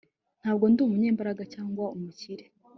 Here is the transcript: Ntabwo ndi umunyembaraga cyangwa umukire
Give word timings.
Ntabwo 0.41 0.65
ndi 0.71 0.79
umunyembaraga 0.83 1.43
cyangwa 1.53 1.83
umukire 1.95 2.45